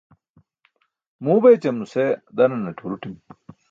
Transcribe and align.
muu 1.23 1.39
bećum 1.43 1.75
nuse 1.79 2.03
dananaṭe 2.35 2.81
huruṭimi 2.83 3.19